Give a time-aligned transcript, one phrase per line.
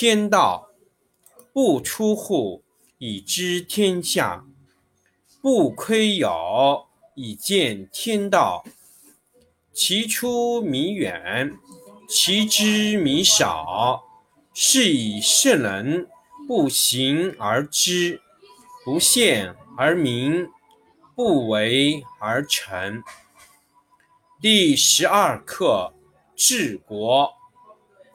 [0.00, 0.68] 天道
[1.52, 2.62] 不出户，
[2.98, 4.44] 以知天下；
[5.42, 8.64] 不窥牖，以见天道。
[9.72, 11.58] 其出弥远，
[12.08, 14.04] 其知弥少。
[14.54, 16.08] 是以圣人
[16.46, 18.22] 不行而知，
[18.84, 20.48] 不见而明，
[21.16, 23.02] 不为而成。
[24.40, 25.92] 第十二课：
[26.36, 27.37] 治国。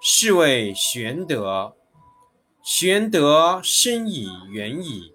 [0.00, 1.76] 是谓玄德。
[2.62, 5.12] 玄德深以远矣，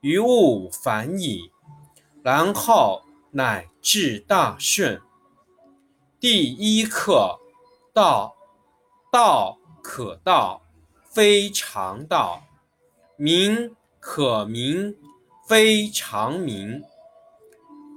[0.00, 1.50] 于物反矣，
[2.22, 5.00] 然后乃至大顺。
[6.20, 7.38] 第一课：
[7.92, 8.34] 道。
[9.12, 10.60] 道可道，
[11.08, 12.42] 非常道；
[13.16, 14.94] 名可名，
[15.48, 16.82] 非常名。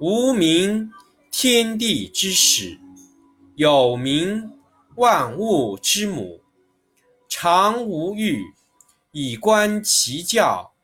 [0.00, 0.90] 无名，
[1.30, 2.78] 天地之始；
[3.56, 4.50] 有名。
[5.00, 6.42] 万物之母，
[7.26, 8.52] 常无欲，
[9.12, 10.74] 以观其教。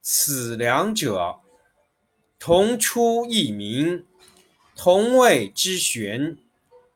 [0.00, 1.40] 此两者，
[2.38, 4.06] 同出异名，
[4.76, 6.38] 同谓之玄。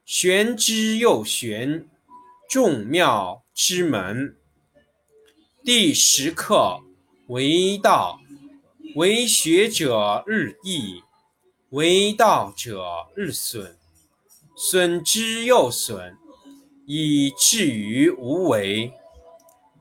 [0.04, 1.88] 玄之又玄，
[2.48, 4.36] 众妙之门。
[5.64, 6.80] 第十课：
[7.26, 8.20] 为道，
[8.94, 11.02] 为学者日益，
[11.70, 13.76] 为道者日损，
[14.54, 16.16] 损之又损。
[16.94, 18.92] 以至于无为。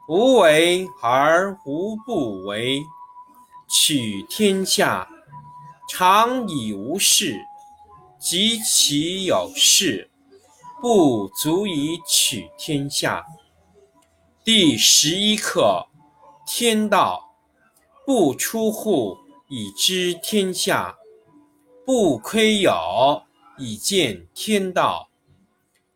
[0.08, 2.82] 无为而无不为。
[3.68, 5.10] 取天下
[5.90, 7.38] 常以无事，
[8.18, 10.10] 及其有事，
[10.80, 13.26] 不足以取天下。
[14.46, 15.88] 第十一课：
[16.48, 17.36] 天道
[18.06, 19.18] 不出户，
[19.50, 20.96] 以知天下；
[21.86, 23.24] 不窥牖，
[23.58, 25.11] 以见天道。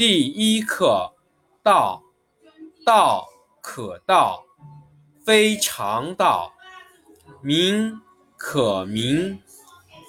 [0.00, 1.12] 第一课：
[1.62, 2.02] 道。
[2.86, 3.28] 道
[3.60, 4.46] 可道，
[5.26, 6.54] 非常道；
[7.42, 8.00] 名
[8.38, 9.42] 可名，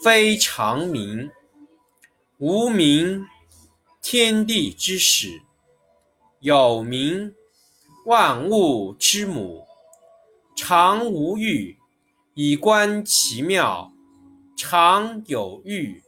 [0.02, 1.30] 非常名。
[2.38, 3.28] 无名，
[4.02, 5.42] 天地之始；
[6.40, 7.36] 有名，
[8.06, 9.68] 万物之母。
[10.56, 11.78] 常无欲，
[12.34, 13.92] 以观其妙；
[14.56, 16.02] 常有欲，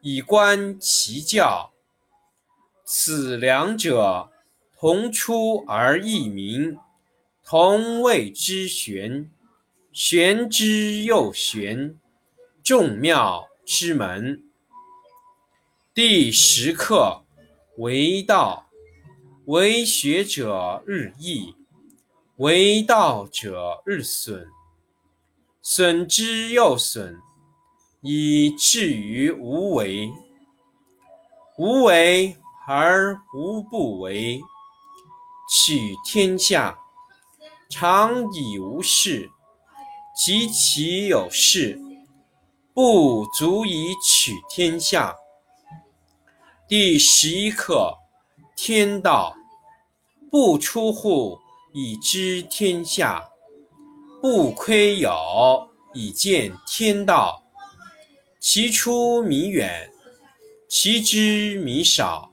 [0.00, 1.72] 以观其教。
[2.88, 4.30] 此两者，
[4.78, 6.78] 同出而异名，
[7.44, 9.28] 同谓之玄。
[9.92, 11.98] 玄之又玄，
[12.62, 14.40] 众妙之门。
[15.92, 17.24] 第十课：
[17.78, 18.68] 为道，
[19.46, 21.56] 为学者日益，
[22.36, 24.46] 为道者日损，
[25.60, 27.18] 损之又损，
[28.00, 30.08] 以至于无为。
[31.58, 32.36] 无为。
[32.66, 34.40] 而无不为。
[35.48, 36.76] 取天下
[37.70, 39.30] 常以无事，
[40.16, 41.80] 及其有事，
[42.74, 45.14] 不足以取天下。
[46.68, 47.96] 第十一课：
[48.56, 49.36] 天道
[50.28, 51.38] 不出户，
[51.72, 53.30] 以知天下；
[54.20, 57.44] 不窥牖，以见天道。
[58.40, 59.92] 其出弥远，
[60.68, 62.32] 其知弥少。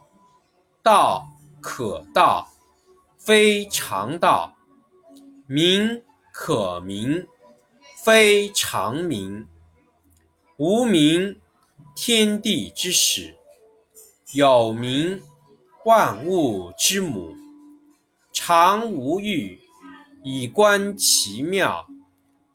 [0.83, 1.27] 道
[1.61, 2.49] 可道，
[3.17, 4.55] 非常道；
[5.45, 6.01] 名
[6.33, 7.27] 可名，
[8.03, 9.47] 非常名。
[10.57, 11.39] 无名，
[11.95, 13.35] 天地之始；
[14.33, 15.21] 有名，
[15.85, 17.35] 万物之母。
[18.33, 19.59] 常无欲，
[20.23, 21.85] 以观其妙；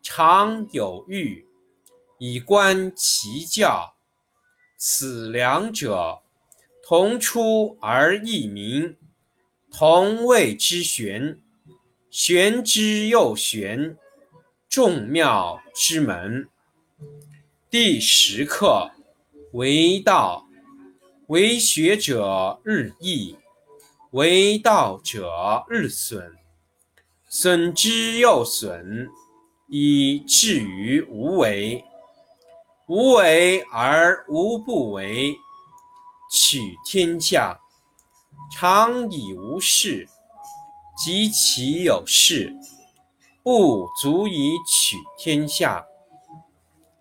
[0.02, 1.46] 常有欲，
[2.19, 3.94] 以观其教。
[4.76, 6.23] 此两者。
[6.88, 8.97] 同出而异名，
[9.73, 11.37] 同谓之玄。
[12.12, 13.97] 玄之又玄，
[14.69, 16.49] 众妙之门。
[17.69, 18.93] 第十课：
[19.50, 20.47] 为道，
[21.27, 23.35] 为学者日益，
[24.12, 26.37] 为道者日损，
[27.29, 29.09] 损之又损，
[29.67, 31.85] 以至于无为。
[32.87, 35.37] 无为而无不为。
[36.31, 37.58] 取天下
[38.52, 40.08] 常以无事，
[40.96, 42.55] 及其有事，
[43.43, 45.87] 不足以取天下。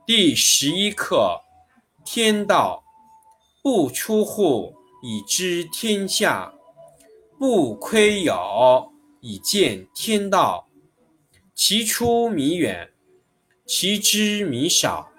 [0.06, 1.42] 第十一课：
[2.04, 2.84] 天道
[3.64, 6.54] 不出户，以知天下；
[7.40, 8.92] 不窥牖，
[9.22, 10.68] 以见天道。
[11.56, 12.92] 其出弥远，
[13.66, 15.10] 其知弥少。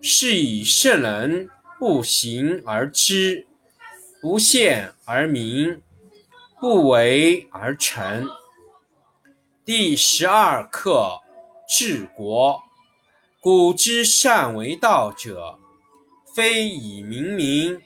[0.00, 1.48] 是以圣人。
[1.78, 3.46] 不行而知，
[4.20, 5.80] 不见而明，
[6.60, 8.28] 不为而成。
[9.64, 11.20] 第十二课：
[11.68, 12.60] 治国。
[13.40, 15.60] 古之善为道者，
[16.34, 17.80] 非以明民，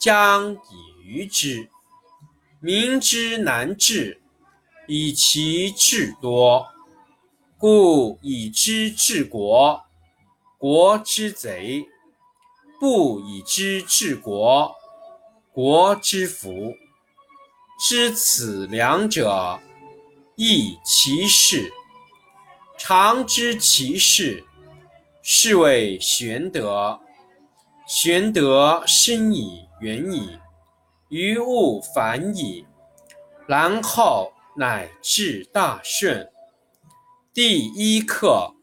[0.00, 1.70] 将以愚之。
[2.58, 4.20] 民之难治，
[4.88, 6.66] 以其智多。
[7.56, 9.84] 故以知治国，
[10.58, 11.86] 国之贼。
[12.78, 14.74] 不以知治国，
[15.52, 16.74] 国之福。
[17.80, 19.60] 知此两者，
[20.36, 21.72] 亦其事。
[22.76, 24.44] 常知其事，
[25.22, 27.00] 是谓玄德。
[27.86, 30.38] 玄德深矣，远矣，
[31.08, 32.66] 于物反矣，
[33.46, 36.30] 然后乃至大顺。
[37.32, 38.54] 第一课：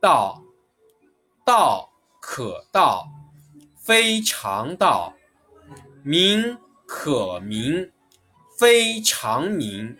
[0.00, 0.42] 道。
[1.44, 1.90] 道
[2.20, 3.08] 可道。
[3.82, 5.12] 非常道，
[6.04, 7.90] 名可名，
[8.56, 9.98] 非常名。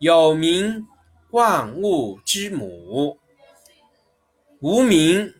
[0.00, 0.88] 有名，
[1.30, 3.16] 万物之母；
[4.58, 5.32] 无名，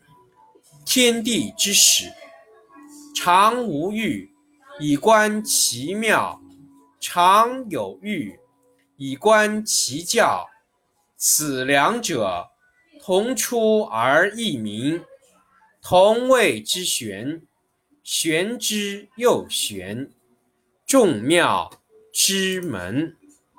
[0.86, 2.12] 天地之始。
[3.16, 4.30] 常无欲，
[4.78, 6.38] 以观其妙；
[7.00, 8.38] 常有欲，
[8.96, 10.46] 以观其教。
[11.16, 12.48] 此两者，
[13.02, 15.02] 同出而异名。
[15.82, 17.42] 同谓之玄，
[18.02, 20.10] 玄之又玄，
[20.86, 21.82] 众妙
[22.12, 23.16] 之门。